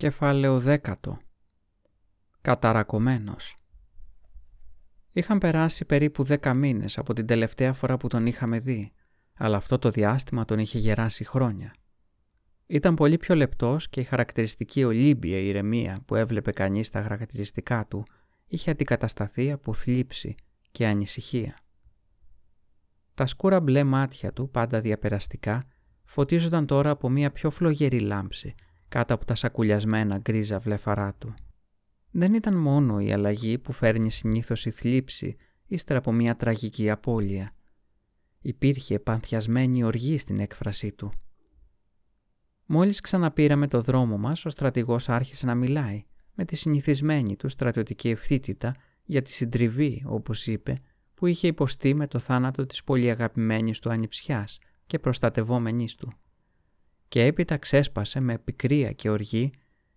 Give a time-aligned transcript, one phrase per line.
[0.00, 1.18] Κεφάλαιο δέκατο
[2.40, 3.56] Καταρακωμένος
[5.10, 8.92] Είχαν περάσει περίπου δέκα μήνες από την τελευταία φορά που τον είχαμε δει,
[9.34, 11.74] αλλά αυτό το διάστημα τον είχε γεράσει χρόνια.
[12.66, 18.04] Ήταν πολύ πιο λεπτός και η χαρακτηριστική ολύμπια ηρεμία που έβλεπε κανείς στα χαρακτηριστικά του
[18.46, 20.34] είχε αντικατασταθεί από θλίψη
[20.70, 21.56] και ανησυχία.
[23.14, 25.62] Τα σκούρα μπλε μάτια του, πάντα διαπεραστικά,
[26.04, 28.54] φωτίζονταν τώρα από μια πιο φλογερή λάμψη
[28.88, 31.34] κάτω από τα σακουλιασμένα γκρίζα βλέφαρά του.
[32.10, 35.36] Δεν ήταν μόνο η αλλαγή που φέρνει συνήθως η θλίψη
[35.66, 37.52] ύστερα από μια τραγική απώλεια.
[38.40, 41.12] Υπήρχε επανθιασμένη οργή στην έκφρασή του.
[42.66, 48.08] Μόλις ξαναπήραμε το δρόμο μας, ο στρατηγός άρχισε να μιλάει με τη συνηθισμένη του στρατιωτική
[48.08, 50.76] ευθύτητα για τη συντριβή, όπως είπε,
[51.14, 56.12] που είχε υποστεί με το θάνατο της πολύ αγαπημένης του ανιψιάς και προστατευόμενης του.
[57.08, 59.50] Και έπειτα ξέσπασε με πικρία και οργή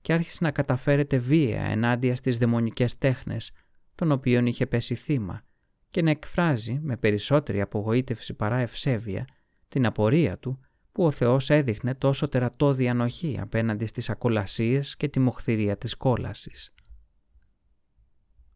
[0.00, 3.52] και άρχισε να καταφέρεται βία ενάντια στις δαιμονικές τέχνες,
[3.94, 5.42] των οποίων είχε πέσει θύμα,
[5.90, 9.24] και να εκφράζει με περισσότερη απογοήτευση παρά ευσέβεια
[9.68, 10.60] την απορία του
[10.92, 16.72] που ο Θεός έδειχνε τόσο τερατώδη ανοχή απέναντι στις ακολασίες και τη μοχθηρία της κόλασης.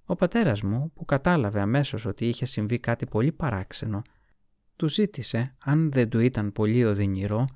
[0.05, 4.03] Ο πατέρας μου, που κατάλαβε αμέσως ότι είχε συμβεί κάτι πολύ παράξενο,
[4.77, 7.47] του ζήτησε, αν δεν του ήταν πολύ οδυνηρό,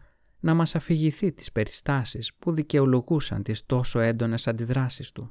[0.43, 5.31] να μας αφηγηθεί τις περιστάσεις που δικαιολογούσαν τις τόσο έντονες αντιδράσεις του.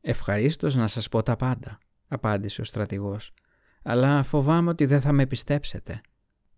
[0.00, 3.32] «Ευχαρίστως να σας πω τα πάντα», απάντησε ο στρατηγός,
[3.82, 6.00] «αλλά φοβάμαι ότι δεν θα με πιστέψετε».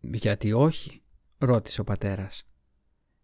[0.00, 1.02] «Γιατί όχι»,
[1.39, 2.46] ρώτησε ο πατέρας.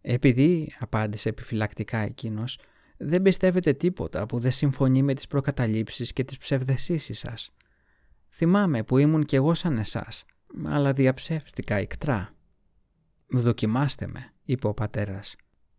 [0.00, 2.58] «Επειδή», απάντησε επιφυλακτικά εκείνος,
[2.96, 7.50] «δεν πιστεύετε τίποτα που δεν συμφωνεί με τις προκαταλήψεις και τις ψευδεσίσεις σας.
[8.30, 10.24] Θυμάμαι που ήμουν κι εγώ σαν εσάς,
[10.64, 12.33] αλλά διαψεύστηκα ικτρά».
[13.26, 15.36] «Δοκιμάστε με», είπε ο πατέρας.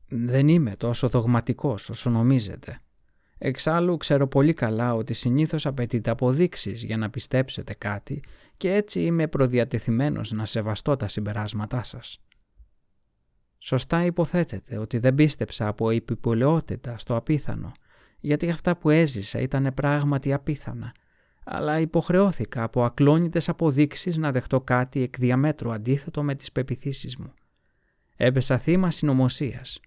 [0.08, 2.80] «Δεν είμαι τόσο δογματικός όσο νομίζετε.
[3.38, 8.24] Εξάλλου ξέρω πολύ καλά ότι συνήθως απαιτείται αποδείξεις για να πιστέψετε κάτι
[8.58, 12.20] και έτσι είμαι προδιατεθειμένος να σεβαστώ τα συμπεράσματά σας.
[13.58, 17.72] Σωστά υποθέτετε ότι δεν πίστεψα από επιπολαιότητα στο απίθανο,
[18.20, 20.92] γιατί αυτά που έζησα ήταν πράγματι απίθανα,
[21.48, 27.34] αλλά υποχρεώθηκα από ακλόνητες αποδείξεις να δεχτώ κάτι εκ διαμέτρου αντίθετο με τις πεπιθήσεις μου.
[28.18, 29.80] Έπεσα θύμα συνωμοσίας.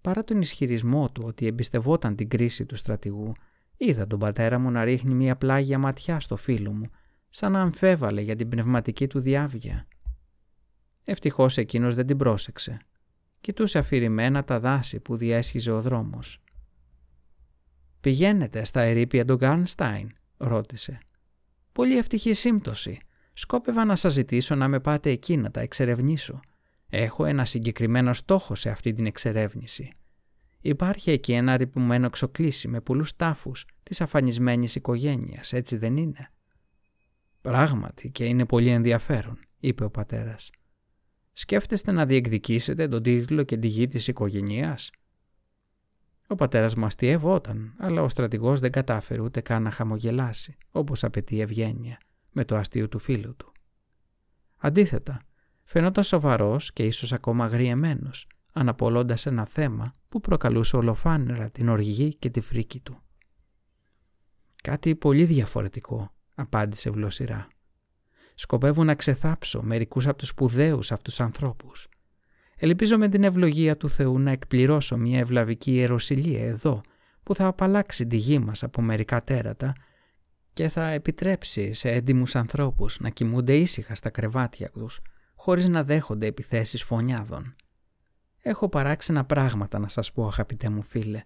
[0.00, 3.32] Παρά τον ισχυρισμό του ότι εμπιστευόταν την κρίση του στρατηγού,
[3.76, 6.90] είδα τον πατέρα μου να ρίχνει μια πλάγια ματιά στο φίλο μου,
[7.28, 9.86] σαν να αμφέβαλε για την πνευματική του διάβγεια.
[11.04, 12.78] Ευτυχώς εκείνος δεν την πρόσεξε.
[13.40, 16.42] Κοιτούσε αφηρημένα τα δάση που διέσχιζε ο δρόμος.
[18.00, 20.98] «Πηγαίνετε στα ερήπια του Γκάρνστάιν», ρώτησε.
[21.72, 22.98] «Πολύ ευτυχή σύμπτωση.
[23.32, 26.40] Σκόπευα να σας ζητήσω να με πάτε εκεί να τα εξερευνήσω.
[26.88, 29.92] Έχω ένα συγκεκριμένο στόχο σε αυτή την εξερεύνηση.
[30.60, 36.30] Υπάρχει εκεί ένα ρηπουμένο εξοκλήσι με πολλούς τάφους της αφανισμένης οικογένειας, έτσι δεν είναι;
[37.40, 40.50] «Πράγματι και είναι πολύ ενδιαφέρον», είπε ο πατέρας.
[41.32, 44.90] «Σκέφτεστε να διεκδικήσετε τον τίτλο και τη γη της οικογένειας»
[46.30, 51.34] Ο πατέρας μου αστείευόταν, αλλά ο στρατηγός δεν κατάφερε ούτε καν να χαμογελάσει, όπως απαιτεί
[51.34, 52.00] η ευγένεια,
[52.30, 53.52] με το αστείο του φίλου του.
[54.56, 55.22] Αντίθετα,
[55.64, 62.30] φαινόταν σοβαρός και ίσως ακόμα αγριεμένος, αναπολώντας ένα θέμα που προκαλούσε ολοφάνερα την οργή και
[62.30, 63.02] τη φρίκη του.
[64.62, 67.48] «Κάτι πολύ διαφορετικό», απάντησε βλοσιρά.
[68.34, 71.88] «Σκοπεύω να ξεθάψω μερικούς από τους σπουδαίους αυτούς ανθρώπους.
[72.60, 76.80] Ελπίζω με την ευλογία του Θεού να εκπληρώσω μια ευλαβική ιεροσιλία εδώ,
[77.22, 79.72] που θα απαλλάξει τη γη μας από μερικά τέρατα
[80.52, 85.00] και θα επιτρέψει σε έντιμους ανθρώπους να κοιμούνται ήσυχα στα κρεβάτια τους,
[85.34, 87.54] χωρίς να δέχονται επιθέσεις φωνιάδων.
[88.42, 91.22] Έχω παράξενα πράγματα να σας πω αγαπητέ μου φίλε,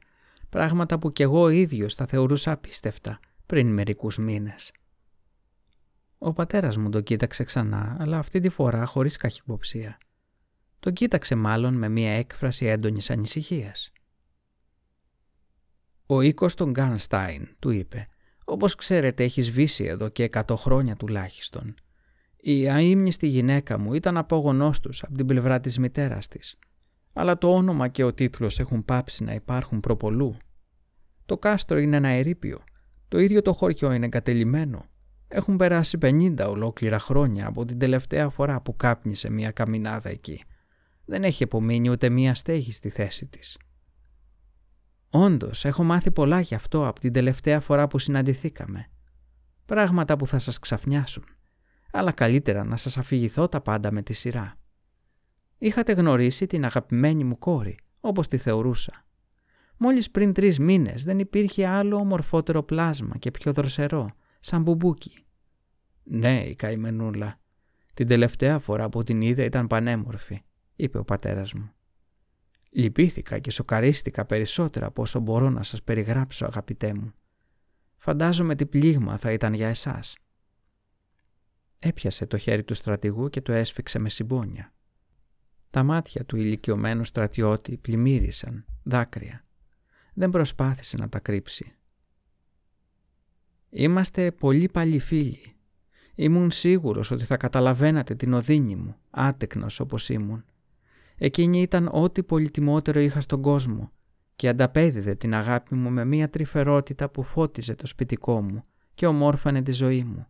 [0.48, 4.72] πράγματα που κι εγώ ίδιος θα θεωρούσα απίστευτα πριν μερικούς μήνες.
[6.18, 9.98] Ο πατέρας μου τον κοίταξε ξανά, αλλά αυτή τη φορά χωρίς καχυποψία.
[10.82, 13.92] Τον κοίταξε μάλλον με μια έκφραση έντονης ανησυχίας.
[16.06, 18.08] «Ο οίκος των Γκάνστάιν», του είπε,
[18.44, 21.74] «όπως ξέρετε έχεις σβήσει εδώ και εκατό χρόνια τουλάχιστον.
[22.36, 26.58] Η αείμνηστη γυναίκα μου ήταν απόγονός τους από την πλευρά της μητέρας της.
[27.12, 30.36] Αλλά το όνομα και ο τίτλος έχουν πάψει να υπάρχουν προπολού.
[31.26, 32.64] Το κάστρο είναι ένα ερείπιο.
[33.08, 34.86] Το ίδιο το χωριό είναι εγκατελειμμένο.
[35.28, 40.44] Έχουν περάσει 50 ολόκληρα χρόνια από την τελευταία φορά που κάπνισε μια καμινάδα εκεί.
[41.12, 43.58] Δεν έχει απομείνει ούτε μία στέγη στη θέση της.
[45.10, 48.86] Όντως, έχω μάθει πολλά γι' αυτό από την τελευταία φορά που συναντηθήκαμε.
[49.64, 51.24] Πράγματα που θα σας ξαφνιάσουν
[51.92, 54.54] αλλά καλύτερα να σας αφηγηθώ τα πάντα με τη σειρά.
[55.58, 59.06] Είχατε γνωρίσει την αγαπημένη μου κόρη, όπως τη θεωρούσα.
[59.76, 64.10] Μόλις πριν τρεις μήνες δεν υπήρχε άλλο ομορφότερο πλάσμα και πιο δροσερό,
[64.40, 65.18] σαν μπουμπούκι.
[66.02, 67.40] «Ναι, η καημενούλα.
[67.94, 70.42] Την τελευταία φορά που την είδα ήταν πανέμορφη»,
[70.76, 71.72] είπε ο πατέρας μου.
[72.70, 77.14] Λυπήθηκα και σοκαρίστηκα περισσότερα από όσο μπορώ να σας περιγράψω, αγαπητέ μου.
[77.96, 80.16] Φαντάζομαι τι πλήγμα θα ήταν για εσάς.
[81.78, 84.72] Έπιασε το χέρι του στρατηγού και το έσφιξε με συμπόνια.
[85.70, 89.44] Τα μάτια του ηλικιωμένου στρατιώτη πλημμύρισαν, δάκρυα.
[90.14, 91.74] Δεν προσπάθησε να τα κρύψει.
[93.70, 95.56] «Είμαστε πολύ παλιοί φίλοι.
[96.14, 100.44] Ήμουν σίγουρος ότι θα καταλαβαίνατε την οδύνη μου, άτεκνος όπως ήμουν.
[101.16, 103.90] Εκείνη ήταν ό,τι πολυτιμότερο είχα στον κόσμο
[104.36, 108.64] και ανταπέδιδε την αγάπη μου με μία τρυφερότητα που φώτιζε το σπιτικό μου
[108.94, 110.26] και ομόρφανε τη ζωή μου.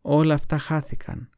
[0.00, 1.28] Όλα αυτά χάθηκαν.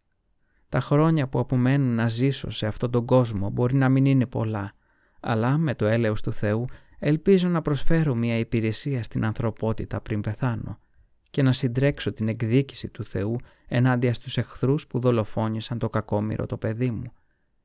[0.68, 4.72] Τα χρόνια που απομένουν να ζήσω σε αυτόν τον κόσμο μπορεί να μην είναι πολλά,
[5.20, 6.64] αλλά με το έλεος του Θεού
[6.98, 10.78] ελπίζω να προσφέρω μία υπηρεσία στην ανθρωπότητα πριν πεθάνω
[11.30, 13.36] και να συντρέξω την εκδίκηση του Θεού
[13.68, 17.12] ενάντια στους εχθρούς που δολοφόνησαν το κακόμοιρο το παιδί μου,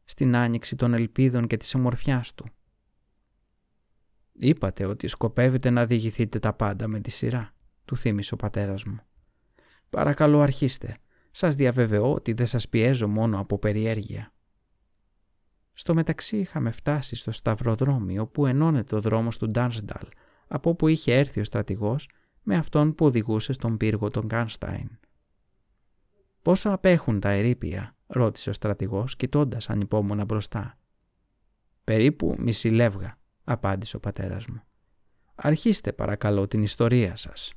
[0.10, 2.50] στην άνοιξη των ελπίδων και της ομορφιάς του.
[4.34, 7.54] Είπατε ότι σκοπεύετε να διηγηθείτε τα πάντα με τη σειρά,
[7.86, 9.00] του θύμισε ο πατέρας μου.
[9.90, 10.98] Παρακαλώ αρχίστε.
[11.32, 14.34] Σας διαβεβαιώ ότι δεν σας πιέζω μόνο από περιέργεια.
[15.74, 20.08] Στο μεταξύ είχαμε φτάσει στο σταυροδρόμι όπου ενώνεται ο δρόμος του Ντάνσνταλ
[20.48, 22.10] από όπου είχε έρθει ο στρατηγός
[22.44, 25.00] με αυτόν που οδηγούσε στον πύργο των Γκάνσταϊν.
[26.42, 30.78] «Πόσο απέχουν τα ερήπια» ρώτησε ο στρατηγός κοιτώντας ανυπόμονα μπροστά.
[31.84, 34.62] «Περίπου μισή λεύγα», απάντησε ο πατέρας μου.
[35.36, 37.54] «Αρχίστε παρακαλώ την ιστορία σας».